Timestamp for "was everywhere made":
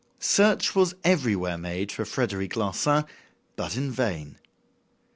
0.73-1.91